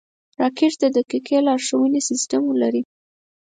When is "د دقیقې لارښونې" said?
0.81-2.01